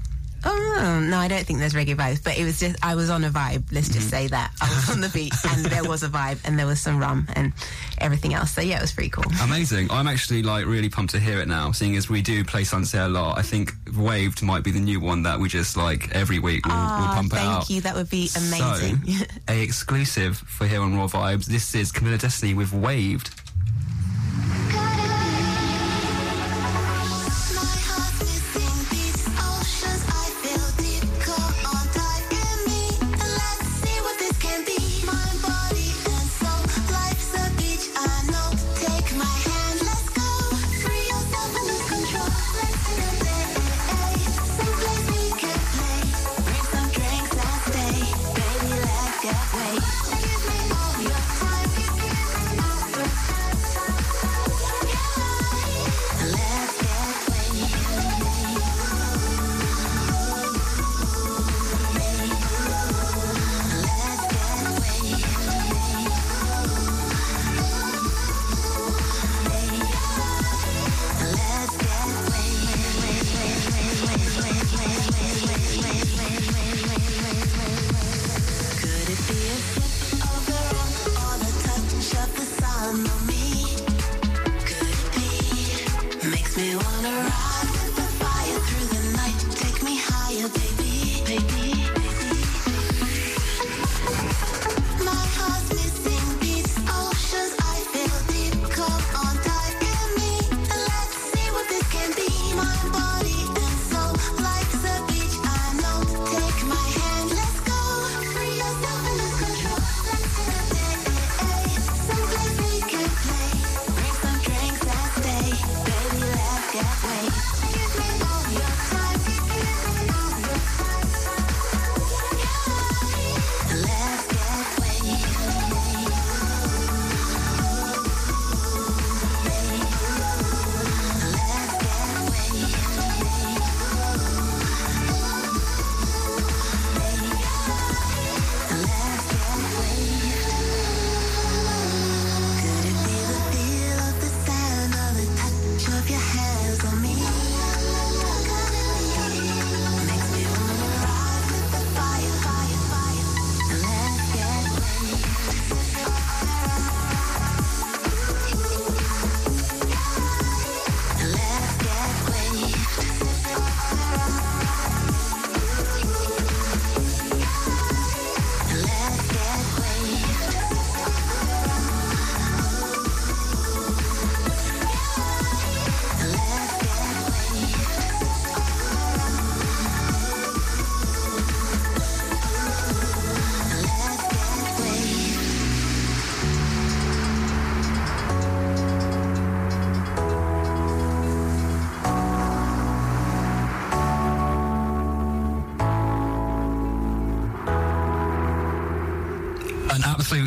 Oh 0.45 0.99
no, 1.03 1.17
I 1.17 1.27
don't 1.27 1.45
think 1.45 1.59
there's 1.59 1.73
reggae 1.73 1.95
vibes, 1.95 2.23
but 2.23 2.37
it 2.37 2.43
was 2.45 2.59
just 2.59 2.83
I 2.83 2.95
was 2.95 3.09
on 3.09 3.23
a 3.23 3.29
vibe. 3.29 3.63
Let's 3.71 3.87
just 3.87 3.99
Mm-hmm. 3.99 4.09
say 4.09 4.27
that 4.27 4.51
I 4.61 4.69
was 4.73 4.89
on 4.89 5.01
the 5.01 5.09
beach 5.09 5.33
and 5.49 5.65
there 5.65 5.83
was 5.83 6.03
a 6.03 6.07
vibe 6.07 6.39
and 6.45 6.57
there 6.57 6.65
was 6.65 6.79
some 6.79 6.97
rum 6.99 7.27
and 7.33 7.51
everything 7.97 8.33
else. 8.33 8.51
So 8.51 8.61
yeah, 8.61 8.77
it 8.77 8.81
was 8.81 8.91
pretty 8.93 9.09
cool. 9.09 9.25
Amazing. 9.43 9.91
I'm 9.91 10.07
actually 10.07 10.41
like 10.43 10.65
really 10.65 10.89
pumped 10.89 11.11
to 11.13 11.19
hear 11.19 11.39
it 11.39 11.47
now, 11.47 11.71
seeing 11.73 11.95
as 11.97 12.09
we 12.09 12.21
do 12.21 12.43
play 12.45 12.63
Sunset 12.63 13.07
a 13.07 13.09
lot. 13.09 13.37
I 13.37 13.41
think 13.41 13.73
Waved 13.97 14.41
might 14.41 14.63
be 14.63 14.71
the 14.71 14.79
new 14.79 14.99
one 14.99 15.23
that 15.23 15.39
we 15.39 15.49
just 15.49 15.75
like 15.75 16.15
every 16.15 16.39
week 16.39 16.65
we'll, 16.65 16.75
we'll 16.75 16.83
Ah, 16.85 17.11
pump 17.15 17.33
it 17.33 17.35
thank 17.35 17.49
out. 17.49 17.69
you. 17.69 17.81
That 17.81 17.95
would 17.95 18.09
be 18.09 18.29
amazing. 18.37 19.03
So, 19.05 19.25
a 19.49 19.61
exclusive 19.61 20.37
for 20.37 20.65
here 20.67 20.81
on 20.81 20.95
Raw 20.97 21.07
Vibes. 21.07 21.45
This 21.45 21.75
is 21.75 21.91
Camilla 21.91 22.17
Destiny 22.17 22.53
with 22.53 22.71
Waved. 22.73 23.31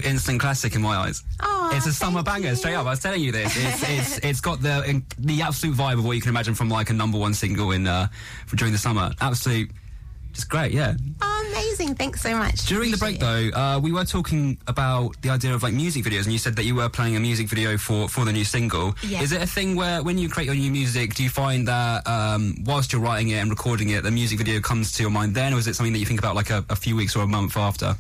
Instant 0.05 0.41
classic 0.41 0.75
in 0.75 0.83
my 0.83 0.97
eyes. 0.97 1.23
It's 1.75 1.87
a 1.87 1.93
summer 1.93 2.23
banger, 2.23 2.55
straight 2.55 2.75
up. 2.75 2.87
I 2.87 2.91
was 2.91 3.01
telling 3.01 3.23
you 3.23 3.33
this. 3.33 3.57
It's 3.57 3.83
it's 3.89 4.19
it's 4.19 4.41
got 4.41 4.61
the 4.61 4.85
in, 4.89 5.05
the 5.19 5.43
absolute 5.43 5.77
vibe 5.77 5.95
of 5.99 6.05
what 6.05 6.13
you 6.13 6.21
can 6.21 6.29
imagine 6.31 6.55
from 6.55 6.69
like 6.69 6.91
a 6.91 6.93
number 6.93 7.19
one 7.19 7.35
single 7.35 7.71
in 7.73 7.87
uh, 7.87 8.09
for 8.47 8.57
during 8.57 8.73
the 8.73 8.79
summer. 8.79 9.11
Absolute, 9.21 9.71
just 10.33 10.49
great. 10.51 10.73
Yeah. 10.73 10.95
Oh, 11.23 11.49
amazing. 11.51 11.95
Thanks 11.95 12.21
so 12.21 12.37
much. 12.37 12.67
During 12.67 12.91
the 12.91 12.97
break, 12.99 13.17
Appreciate 13.17 13.49
it. 13.49 13.55
though, 13.55 13.59
uh, 13.59 13.79
we 13.79 13.93
were 13.93 14.05
talking 14.05 14.59
about 14.67 15.21
the 15.23 15.31
idea 15.31 15.55
of 15.55 15.63
like 15.63 15.73
music 15.75 16.05
videos, 16.05 16.25
and 16.25 16.33
you 16.33 16.39
said 16.39 16.57
that 16.57 16.65
you 16.65 16.75
were 16.75 16.89
playing 16.89 17.17
a 17.17 17.21
music 17.21 17.49
video 17.49 17.79
for 17.79 18.09
for 18.09 18.25
the 18.27 18.33
new 18.33 18.45
single. 18.45 18.95
Yeah. 19.03 19.23
Is 19.23 19.33
it 19.33 19.41
a 19.43 19.47
thing 19.47 19.75
where 19.75 20.03
when 20.03 20.19
you 20.19 20.29
create 20.29 20.47
your 20.47 20.55
new 20.55 20.71
music, 20.71 21.15
do 21.15 21.23
you 21.23 21.31
find 21.31 21.67
that 21.69 22.07
um, 22.07 22.57
whilst 22.67 22.93
you're 22.93 23.01
writing 23.03 23.29
it 23.29 23.37
and 23.37 23.49
recording 23.51 23.91
it, 23.91 24.03
the 24.03 24.11
music 24.11 24.39
video 24.39 24.61
comes 24.61 24.93
to 24.93 25.03
your 25.03 25.11
mind 25.11 25.35
then, 25.35 25.55
or 25.55 25.59
is 25.59 25.67
it 25.67 25.75
something 25.75 25.93
that 25.95 26.01
you 26.01 26.07
think 26.07 26.21
about 26.21 26.35
like 26.37 26.51
a, 26.51 26.65
a 26.69 26.77
few 26.77 26.97
weeks 26.97 27.17
or 27.17 27.23
a 27.23 27.27
month 27.27 27.57
after? 27.57 27.95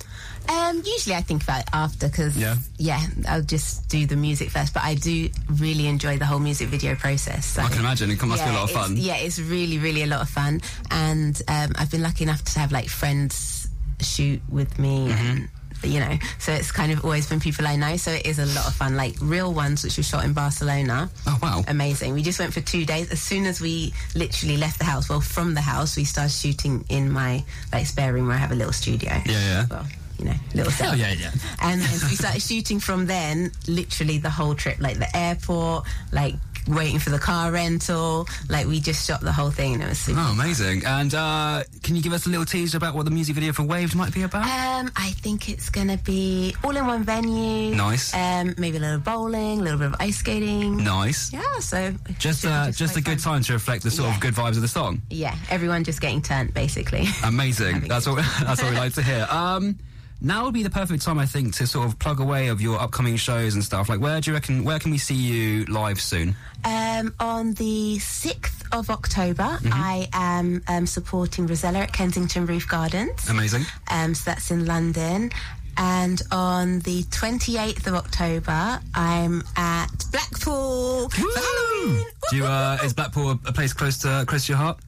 Um, 0.48 0.82
usually 0.84 1.14
I 1.14 1.20
think 1.22 1.42
about 1.42 1.60
it 1.62 1.68
after 1.72 2.08
because 2.08 2.36
Yeah. 2.36 2.56
yeah, 2.78 3.00
I'll 3.28 3.42
just 3.42 3.88
do 3.88 4.06
the 4.06 4.16
music 4.16 4.50
first. 4.50 4.74
But 4.74 4.82
I 4.84 4.94
do 4.94 5.28
really 5.48 5.86
enjoy 5.86 6.18
the 6.18 6.26
whole 6.26 6.38
music 6.40 6.68
video 6.68 6.94
process. 6.94 7.46
So. 7.46 7.62
I 7.62 7.68
can 7.68 7.80
imagine 7.80 8.10
it 8.10 8.22
must 8.22 8.44
be 8.44 8.50
a 8.50 8.52
lot 8.52 8.64
of 8.64 8.70
fun. 8.70 8.96
Yeah, 8.96 9.16
it's 9.16 9.38
really, 9.38 9.78
really 9.78 10.02
a 10.02 10.06
lot 10.06 10.22
of 10.22 10.28
fun. 10.28 10.60
And 10.90 11.40
um, 11.48 11.72
I've 11.78 11.90
been 11.90 12.02
lucky 12.02 12.24
enough 12.24 12.42
to 12.44 12.58
have 12.58 12.72
like 12.72 12.88
friends 12.88 13.68
shoot 14.00 14.40
with 14.48 14.78
me. 14.78 15.08
Mm-hmm. 15.08 15.26
And, 15.26 15.48
you 15.84 15.98
know, 15.98 16.16
so 16.38 16.52
it's 16.52 16.70
kind 16.70 16.92
of 16.92 17.04
always 17.04 17.28
been 17.28 17.40
people 17.40 17.66
I 17.66 17.74
know. 17.74 17.96
So 17.96 18.12
it 18.12 18.24
is 18.24 18.38
a 18.38 18.46
lot 18.46 18.66
of 18.68 18.74
fun. 18.74 18.96
Like 18.96 19.16
real 19.20 19.52
ones, 19.52 19.82
which 19.82 19.96
were 19.96 20.04
shot 20.04 20.24
in 20.24 20.32
Barcelona. 20.32 21.10
Oh, 21.26 21.38
wow. 21.42 21.64
Amazing. 21.66 22.14
We 22.14 22.22
just 22.22 22.38
went 22.38 22.52
for 22.54 22.60
two 22.60 22.84
days. 22.84 23.10
As 23.10 23.20
soon 23.20 23.46
as 23.46 23.60
we 23.60 23.92
literally 24.14 24.56
left 24.56 24.78
the 24.78 24.84
house, 24.84 25.08
well, 25.08 25.20
from 25.20 25.54
the 25.54 25.60
house, 25.60 25.96
we 25.96 26.04
started 26.04 26.30
shooting 26.32 26.84
in 26.88 27.10
my 27.10 27.44
like 27.72 27.86
spare 27.86 28.12
room 28.12 28.28
where 28.28 28.36
I 28.36 28.38
have 28.38 28.52
a 28.52 28.54
little 28.54 28.72
studio. 28.72 29.10
Yeah, 29.26 29.32
yeah. 29.32 29.66
Well, 29.68 29.86
you 30.18 30.24
know, 30.26 30.34
little 30.54 30.72
set. 30.72 30.90
Oh, 30.92 30.94
yeah, 30.94 31.12
yeah. 31.12 31.30
And 31.60 31.80
we 31.80 32.16
started 32.16 32.42
shooting 32.42 32.80
from 32.80 33.06
then, 33.06 33.50
literally 33.68 34.18
the 34.18 34.30
whole 34.30 34.54
trip, 34.54 34.78
like 34.80 34.98
the 34.98 35.14
airport, 35.16 35.86
like 36.12 36.34
waiting 36.68 37.00
for 37.00 37.10
the 37.10 37.18
car 37.18 37.50
rental. 37.50 38.24
Like 38.48 38.68
we 38.68 38.78
just 38.78 39.04
shot 39.04 39.20
the 39.20 39.32
whole 39.32 39.50
thing 39.50 39.74
and 39.74 39.82
it 39.82 39.88
was 39.88 39.98
super. 39.98 40.20
Oh, 40.22 40.30
amazing. 40.32 40.84
And 40.86 41.12
uh, 41.12 41.64
can 41.82 41.96
you 41.96 42.02
give 42.02 42.12
us 42.12 42.26
a 42.26 42.28
little 42.28 42.44
teaser 42.44 42.76
about 42.76 42.94
what 42.94 43.04
the 43.04 43.10
music 43.10 43.34
video 43.34 43.52
for 43.52 43.64
Waves 43.64 43.96
might 43.96 44.14
be 44.14 44.22
about? 44.22 44.42
Um, 44.44 44.92
I 44.94 45.10
think 45.10 45.48
it's 45.48 45.70
gonna 45.70 45.96
be 45.96 46.54
all 46.62 46.76
in 46.76 46.86
one 46.86 47.02
venue. 47.02 47.74
Nice. 47.74 48.14
Um, 48.14 48.54
maybe 48.58 48.76
a 48.76 48.80
little 48.80 49.00
bowling, 49.00 49.58
a 49.58 49.62
little 49.62 49.78
bit 49.80 49.88
of 49.88 49.96
ice 49.98 50.18
skating. 50.18 50.76
nice. 50.84 51.32
Yeah, 51.32 51.42
so 51.58 51.94
Just, 52.20 52.44
uh, 52.46 52.70
just 52.70 52.96
a 52.96 53.02
quite 53.02 53.04
good 53.16 53.20
fun. 53.20 53.32
time 53.34 53.42
to 53.44 53.52
reflect 53.54 53.82
the 53.82 53.90
sort 53.90 54.10
Yeah. 54.10 54.14
of 54.14 54.20
good 54.20 54.34
vibes 54.34 54.54
of 54.54 54.60
the 54.62 54.68
song. 54.68 55.02
Yeah, 55.10 55.34
everyone 55.50 55.82
just 55.82 56.00
getting 56.00 56.22
turned 56.22 56.54
basically. 56.54 57.08
Amazing. 57.24 57.80
That's 57.88 58.06
what 58.06 58.24
that's 58.40 58.62
what 58.62 58.70
we 58.70 58.76
like 58.76 58.94
to 58.94 59.02
hear. 59.02 59.26
Um, 59.28 59.80
now 60.22 60.44
would 60.44 60.54
be 60.54 60.62
the 60.62 60.70
perfect 60.70 61.02
time, 61.02 61.18
I 61.18 61.26
think, 61.26 61.54
to 61.56 61.66
sort 61.66 61.86
of 61.86 61.98
plug 61.98 62.20
away 62.20 62.48
of 62.48 62.60
your 62.60 62.80
upcoming 62.80 63.16
shows 63.16 63.54
and 63.54 63.62
stuff. 63.64 63.88
Like, 63.88 64.00
where 64.00 64.20
do 64.20 64.30
you 64.30 64.34
reckon? 64.34 64.64
Where 64.64 64.78
can 64.78 64.90
we 64.90 64.98
see 64.98 65.14
you 65.14 65.64
live 65.66 66.00
soon? 66.00 66.36
Um, 66.64 67.12
on 67.18 67.54
the 67.54 67.96
6th 67.98 68.62
of 68.72 68.88
October, 68.90 69.42
Mm-hmm. 69.42 69.70
I 69.72 70.08
am 70.12 70.62
um, 70.68 70.86
supporting 70.86 71.46
Rosella 71.46 71.80
at 71.80 71.92
Kensington 71.92 72.46
Roof 72.46 72.68
Gardens. 72.68 73.28
Amazing. 73.28 73.64
Um, 73.88 74.14
so 74.14 74.30
that's 74.30 74.50
in 74.50 74.64
London. 74.66 75.30
And 75.76 76.20
on 76.30 76.80
the 76.80 77.02
28th 77.04 77.86
of 77.86 77.94
October, 77.94 78.80
I'm 78.94 79.42
at 79.56 80.04
Blackpool 80.12 81.08
for 81.08 81.20
Halloween. 81.40 82.04
Do 82.30 82.36
you? 82.36 82.44
Uh, 82.44 82.78
is 82.84 82.92
Blackpool 82.92 83.30
a, 83.30 83.38
a 83.46 83.52
place 83.52 83.72
close 83.72 83.98
to 83.98 84.24
close 84.26 84.46
to 84.46 84.52
your 84.52 84.58
heart? 84.58 84.78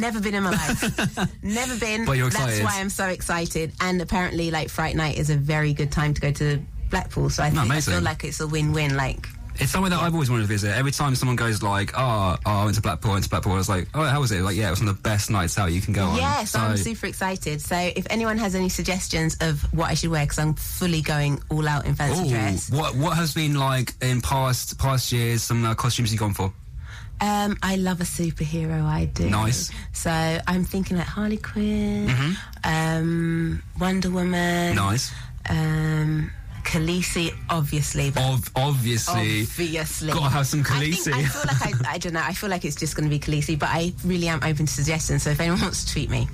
Never 0.00 0.20
been 0.20 0.34
in 0.34 0.42
my 0.42 0.50
life. 0.50 1.42
Never 1.42 1.76
been. 1.78 2.04
But 2.04 2.12
you're 2.12 2.28
excited. 2.28 2.62
That's 2.62 2.74
why 2.74 2.80
I'm 2.80 2.90
so 2.90 3.06
excited. 3.06 3.72
And 3.80 4.00
apparently, 4.00 4.50
like 4.50 4.68
Fright 4.68 4.96
Night 4.96 5.18
is 5.18 5.30
a 5.30 5.36
very 5.36 5.72
good 5.72 5.92
time 5.92 6.14
to 6.14 6.20
go 6.20 6.30
to 6.32 6.60
Blackpool. 6.90 7.30
So 7.30 7.42
I 7.42 7.50
think 7.50 7.70
I 7.70 7.80
feel 7.80 8.00
like 8.00 8.24
it's 8.24 8.40
a 8.40 8.46
win-win. 8.46 8.96
Like 8.96 9.26
It's 9.56 9.72
somewhere 9.72 9.90
that 9.90 10.00
I've 10.00 10.12
always 10.14 10.30
wanted 10.30 10.42
to 10.42 10.48
visit. 10.48 10.74
Every 10.76 10.92
time 10.92 11.14
someone 11.14 11.36
goes 11.36 11.62
like, 11.62 11.92
"Oh, 11.96 12.36
oh 12.44 12.50
I 12.50 12.64
went 12.64 12.76
to 12.76 12.82
Blackpool, 12.82 13.12
I 13.12 13.14
went 13.14 13.24
to 13.24 13.30
Blackpool," 13.30 13.52
I 13.52 13.56
was 13.56 13.68
like, 13.68 13.88
"Oh, 13.94 14.04
how 14.04 14.20
was 14.20 14.30
it?" 14.32 14.42
Like, 14.42 14.56
yeah, 14.56 14.68
it 14.68 14.70
was 14.70 14.80
one 14.80 14.88
of 14.88 14.96
the 14.96 15.02
best 15.02 15.30
nights 15.30 15.58
out 15.58 15.72
you 15.72 15.80
can 15.80 15.92
go 15.94 16.04
on. 16.04 16.16
Yes, 16.16 16.50
So- 16.50 16.60
I'm 16.60 16.76
super 16.76 17.06
excited. 17.06 17.60
So 17.60 17.76
if 17.76 18.06
anyone 18.10 18.38
has 18.38 18.54
any 18.54 18.68
suggestions 18.68 19.36
of 19.40 19.62
what 19.72 19.90
I 19.90 19.94
should 19.94 20.10
wear, 20.10 20.24
because 20.24 20.38
I'm 20.38 20.54
fully 20.54 21.02
going 21.02 21.42
all 21.50 21.66
out 21.66 21.86
in 21.86 21.94
fancy 21.94 22.26
Ooh, 22.26 22.30
dress. 22.30 22.70
what 22.70 22.94
what 22.96 23.16
has 23.16 23.34
been 23.34 23.54
like 23.54 23.94
in 24.00 24.20
past 24.20 24.78
past 24.78 25.10
years? 25.12 25.42
Some 25.42 25.64
uh, 25.64 25.74
costumes 25.74 26.12
you've 26.12 26.20
gone 26.20 26.34
for? 26.34 26.52
Um, 27.20 27.56
I 27.62 27.76
love 27.76 28.00
a 28.00 28.04
superhero. 28.04 28.82
I 28.84 29.06
do. 29.06 29.30
Nice. 29.30 29.70
So 29.92 30.10
I'm 30.10 30.64
thinking 30.64 30.98
like 30.98 31.06
Harley 31.06 31.38
Quinn, 31.38 32.36
um, 32.64 33.62
Wonder 33.80 34.10
Woman, 34.10 34.74
Nice. 34.76 35.12
um, 35.48 36.30
Khaleesi, 36.64 37.32
obviously. 37.48 38.10
But 38.10 38.22
Ov- 38.22 38.50
obviously, 38.56 39.42
Obviously, 39.42 40.08
gotta 40.12 40.28
have 40.28 40.46
some 40.46 40.60
I, 40.68 40.80
think, 40.80 40.94
Khaleesi. 40.96 41.12
I 41.14 41.24
feel 41.24 41.42
like 41.46 41.86
I, 41.86 41.94
I 41.94 41.98
don't 41.98 42.12
know. 42.12 42.22
I 42.22 42.32
feel 42.32 42.50
like 42.50 42.64
it's 42.64 42.76
just 42.76 42.96
going 42.96 43.08
to 43.08 43.10
be 43.10 43.18
Khaleesi, 43.20 43.58
but 43.58 43.68
I 43.70 43.92
really 44.04 44.28
am 44.28 44.40
open 44.42 44.66
to 44.66 44.72
suggestions. 44.72 45.22
So 45.22 45.30
if 45.30 45.40
anyone 45.40 45.60
wants 45.62 45.84
to 45.84 45.92
tweet 45.92 46.10
me, 46.10 46.28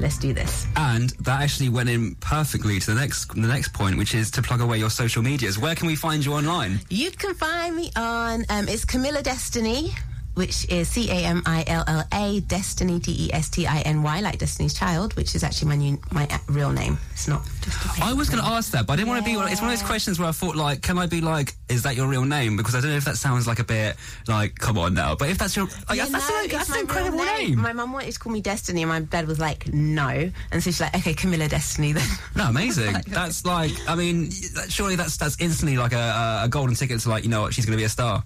let's 0.00 0.18
do 0.18 0.32
this. 0.32 0.66
And 0.76 1.10
that 1.20 1.40
actually 1.42 1.68
went 1.68 1.88
in 1.88 2.14
perfectly 2.16 2.78
to 2.80 2.86
the 2.94 3.00
next 3.00 3.28
the 3.34 3.48
next 3.48 3.72
point, 3.72 3.96
which 3.96 4.14
is 4.14 4.30
to 4.32 4.42
plug 4.42 4.60
away 4.60 4.78
your 4.78 4.90
social 4.90 5.22
medias. 5.22 5.58
Where 5.58 5.74
can 5.74 5.86
we 5.86 5.96
find 5.96 6.24
you 6.24 6.34
online? 6.34 6.80
You 6.88 7.10
can 7.10 7.34
find 7.34 7.76
me 7.76 7.90
on 7.96 8.44
um, 8.48 8.68
it's 8.68 8.84
Camilla 8.84 9.22
Destiny, 9.22 9.92
which 10.34 10.68
is 10.70 10.88
C 10.88 11.10
A 11.10 11.24
M 11.24 11.42
I 11.46 11.64
L 11.66 11.84
L 11.86 12.04
A 12.12 12.40
Destiny 12.40 12.98
D 12.98 13.26
E 13.26 13.32
S 13.32 13.48
T 13.50 13.66
I 13.66 13.80
N 13.80 14.02
Y, 14.02 14.20
like 14.20 14.38
Destiny's 14.38 14.74
Child, 14.74 15.14
which 15.14 15.34
is 15.34 15.42
actually 15.44 15.68
my 15.68 15.76
new 15.76 15.98
my 16.10 16.28
real 16.48 16.70
name. 16.70 16.98
It's 17.12 17.28
not 17.28 17.44
just 17.60 17.84
a 17.84 17.88
fake 17.90 18.04
I 18.04 18.12
was 18.12 18.28
going 18.30 18.42
to 18.42 18.48
ask 18.48 18.72
that, 18.72 18.86
but 18.86 18.94
I 18.94 18.96
didn't 18.96 19.08
want 19.08 19.24
to 19.24 19.30
be. 19.30 19.32
It's 19.52 19.60
one 19.60 19.70
of 19.70 19.78
those 19.78 19.86
questions 19.86 20.18
where 20.18 20.28
I 20.28 20.32
thought, 20.32 20.56
like, 20.56 20.82
can 20.82 20.98
I 20.98 21.06
be 21.06 21.20
like, 21.20 21.54
is 21.68 21.82
that 21.82 21.96
your 21.96 22.08
real 22.08 22.24
name? 22.24 22.56
Because 22.56 22.74
I 22.74 22.80
don't 22.80 22.90
know 22.90 22.96
if 22.96 23.04
that 23.04 23.16
sounds 23.16 23.46
like 23.46 23.58
a 23.58 23.64
bit 23.64 23.96
like, 24.26 24.54
come 24.56 24.78
on 24.78 24.94
now. 24.94 25.14
But 25.14 25.28
if 25.30 25.38
that's 25.38 25.54
your, 25.56 25.66
like, 25.88 25.98
Yeah, 25.98 26.06
that's, 26.06 26.28
no, 26.28 26.46
that's 26.48 26.68
my 26.70 26.76
an 26.76 26.80
incredible 26.82 27.18
name. 27.18 27.58
My 27.60 27.72
mum 27.72 27.92
wanted 27.92 28.12
to 28.12 28.18
call 28.18 28.32
me 28.32 28.40
Destiny, 28.40 28.82
and 28.82 28.88
my 28.88 29.00
dad 29.00 29.26
was 29.26 29.38
like, 29.38 29.72
"No," 29.72 30.08
and 30.50 30.62
so 30.62 30.70
she's 30.70 30.80
like, 30.80 30.94
"Okay, 30.96 31.14
Camilla 31.14 31.48
Destiny 31.48 31.92
then." 31.92 32.06
No, 32.36 32.44
amazing. 32.48 32.94
that's 33.08 33.44
like, 33.44 33.72
I 33.86 33.94
mean, 33.94 34.30
that- 34.54 34.66
surely 34.70 34.96
that's 34.96 35.16
that's 35.16 35.38
instantly 35.40 35.76
like 35.76 35.92
a, 35.92 36.42
a 36.44 36.48
golden 36.48 36.74
ticket 36.74 37.00
to 37.00 37.08
like, 37.10 37.24
you 37.24 37.30
know 37.30 37.42
what, 37.42 37.52
she's 37.54 37.66
going 37.66 37.76
to 37.76 37.80
be 37.80 37.84
a 37.84 37.88
star. 37.88 38.24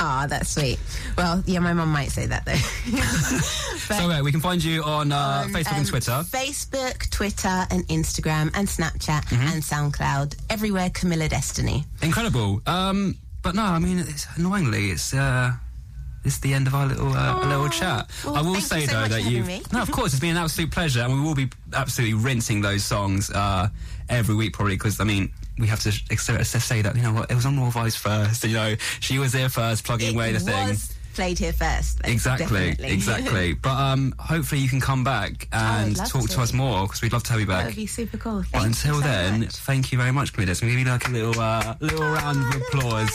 Ah, 0.00 0.26
that's 0.28 0.50
sweet. 0.50 0.78
Well, 1.18 1.42
yeah, 1.46 1.58
my 1.60 1.72
mum 1.74 1.90
might 1.92 2.10
say 2.10 2.26
that 2.26 2.44
though. 2.44 2.52
But- 3.88 3.98
So 3.98 4.10
uh, 4.10 4.22
we 4.22 4.30
can 4.32 4.40
find 4.40 4.62
you 4.62 4.82
on, 4.84 5.12
uh, 5.12 5.44
Facebook 5.48 5.70
um, 5.72 5.76
and 5.78 5.86
Twitter. 5.86 6.12
Facebook, 6.30 7.10
Twitter, 7.10 7.66
and 7.70 7.86
Instagram, 7.88 8.50
and 8.54 8.66
Snapchat, 8.68 9.24
Mm-hmm. 9.26 9.48
and 9.48 9.62
SoundCloud. 9.62 10.36
Everywhere, 10.50 10.88
Camilla 10.90 11.28
Destiny. 11.28 11.84
Incredible. 12.00 12.62
Um, 12.66 13.16
but 13.42 13.54
no, 13.54 13.62
I 13.64 13.78
mean, 13.80 13.98
it's, 13.98 14.26
annoyingly, 14.36 14.90
it's 14.90 15.12
uh, 15.12 15.52
it's 16.24 16.38
the 16.38 16.54
end 16.54 16.68
of 16.68 16.74
our 16.74 16.86
little 16.86 17.12
uh, 17.12 17.40
Oh, 17.42 17.48
little 17.48 17.68
chat. 17.68 18.08
well, 18.24 18.36
I 18.36 18.40
will 18.42 18.54
say 18.60 18.86
so 18.86 18.92
though 19.02 19.08
that 19.08 19.24
you 19.24 19.42
no, 19.72 19.82
of 19.82 19.90
course, 19.90 20.12
it's 20.12 20.20
been 20.20 20.36
an 20.36 20.42
absolute 20.42 20.70
pleasure, 20.70 21.00
and 21.02 21.12
we 21.12 21.20
will 21.20 21.34
be 21.34 21.50
absolutely 21.74 22.14
rinsing 22.14 22.62
those 22.62 22.84
songs 22.84 23.30
uh, 23.30 23.68
every 24.08 24.34
week 24.36 24.52
probably 24.54 24.76
because 24.76 25.00
I 25.00 25.04
mean. 25.04 25.30
We 25.58 25.66
have 25.68 25.80
to 25.80 25.92
say 25.92 26.82
that 26.82 26.96
you 26.96 27.02
know 27.02 27.12
what 27.12 27.30
it 27.30 27.34
was 27.34 27.46
on 27.46 27.58
Raw 27.60 27.70
Vibes 27.70 27.96
first. 27.96 28.44
You 28.44 28.54
know 28.54 28.76
she 29.00 29.18
was 29.18 29.32
there 29.32 29.48
first, 29.48 29.84
plugging 29.84 30.14
away 30.14 30.32
the 30.32 30.38
it 30.38 30.42
thing. 30.42 30.76
played 31.14 31.38
here 31.38 31.52
first. 31.52 32.02
though, 32.02 32.08
Exactly, 32.10 32.70
definitely. 32.70 32.90
exactly. 32.94 33.54
But 33.62 33.76
um, 33.78 34.14
hopefully 34.18 34.60
you 34.62 34.68
can 34.68 34.80
come 34.80 35.04
back 35.04 35.46
and 35.52 35.94
talk 35.96 36.22
to. 36.22 36.28
to. 36.28 36.40
us 36.40 36.52
more 36.54 36.86
because 36.86 37.02
we'd 37.02 37.12
love 37.12 37.22
to 37.24 37.32
have 37.32 37.40
you 37.40 37.46
back. 37.46 37.64
that 37.64 37.66
would 37.66 37.76
be 37.76 37.86
super 37.86 38.16
cool. 38.16 38.44
But 38.52 38.64
until 38.64 38.94
so 38.96 39.00
then, 39.02 39.40
much. 39.40 39.50
thank 39.56 39.92
you 39.92 39.98
very 39.98 40.10
much, 40.10 40.32
Camilla. 40.32 40.54
So 40.54 40.66
give 40.66 40.78
you 40.78 40.84
like 40.86 41.06
a 41.06 41.10
little 41.10 41.38
uh, 41.38 41.74
little 41.80 42.00
round 42.10 42.38
of 42.54 42.62
applause. 42.62 43.12